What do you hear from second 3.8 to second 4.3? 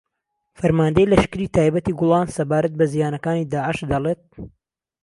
دەڵێت